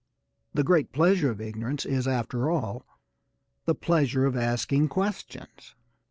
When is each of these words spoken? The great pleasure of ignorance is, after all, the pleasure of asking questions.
The 0.55 0.63
great 0.63 0.91
pleasure 0.91 1.29
of 1.29 1.39
ignorance 1.39 1.85
is, 1.85 2.07
after 2.07 2.49
all, 2.49 2.87
the 3.65 3.75
pleasure 3.75 4.25
of 4.25 4.35
asking 4.35 4.87
questions. 4.87 5.75